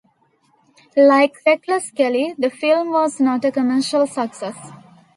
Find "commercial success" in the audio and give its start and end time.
3.51-4.57